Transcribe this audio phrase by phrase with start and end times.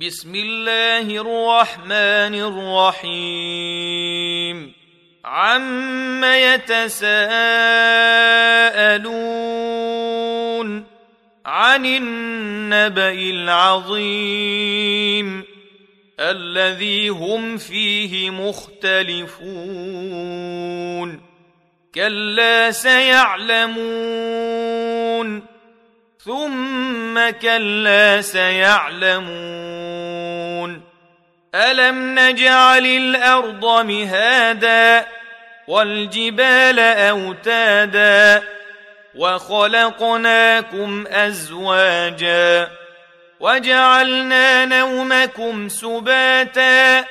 [0.00, 2.34] بسم الله الرحمن
[3.02, 4.72] الرحيم.
[5.24, 7.08] عم يتساءلون
[11.46, 14.64] عن النبأ العظيم
[16.20, 19.38] الذي هم فيه مختلفون
[21.94, 24.18] كلا سيعلمون
[26.18, 26.97] ثم
[27.30, 29.28] كلا سيعلمون.
[31.54, 35.06] ألم نجعل الأرض مهادا
[35.68, 38.42] والجبال أوتادا
[39.14, 42.68] وخلقناكم أزواجا
[43.40, 47.04] وجعلنا نومكم سباتا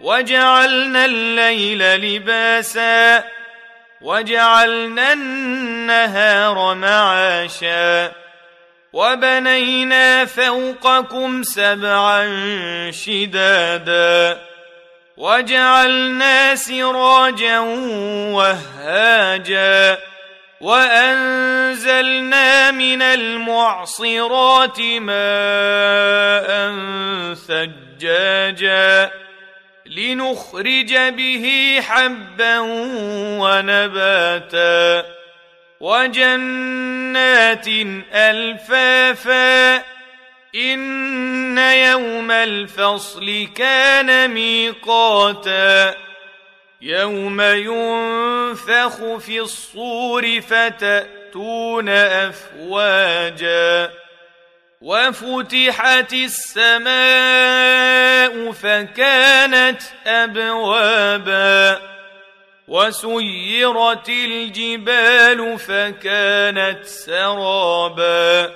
[0.00, 3.24] وجعلنا الليل لباسا
[4.00, 8.12] وجعلنا النهار معاشا
[8.92, 12.26] وبنينا فوقكم سبعا
[12.90, 14.38] شدادا
[15.16, 17.58] وجعلنا سراجا
[18.32, 19.98] وهاجا
[20.60, 22.30] وأنزلنا
[22.70, 25.12] من المعصرات ماء
[27.34, 29.10] ثجاجا
[29.86, 32.58] لنخرج به حبا
[33.40, 35.04] ونباتا
[35.82, 37.68] وجنات
[38.14, 39.76] ألفافا
[40.54, 45.94] إن يوم الفصل كان ميقاتا
[46.82, 53.90] يوم ينفخ في الصور فتأتون أفواجا
[54.80, 56.92] وفتحت السماء
[58.52, 61.91] فكانت أبوابا
[62.72, 68.52] وسيرت الجبال فكانت سرابا.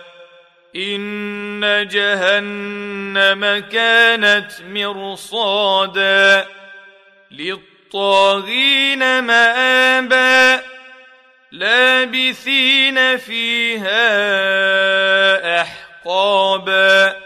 [0.77, 6.47] إن جهنم كانت مرصادا.
[7.31, 10.63] للطاغين مآبا.
[11.53, 14.01] لابثين فيها
[15.61, 17.26] أحقابا.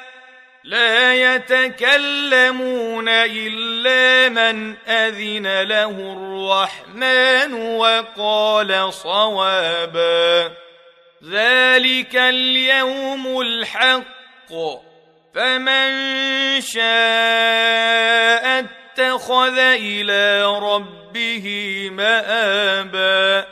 [0.63, 10.51] لا يتكلمون إلا من أذن له الرحمن وقال صوابا.
[11.31, 14.51] ذلك اليوم الحق.
[15.35, 15.91] فمن
[16.61, 23.45] شاء اتخذ إلى ربه مآبا.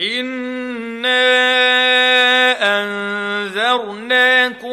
[0.00, 1.59] إنا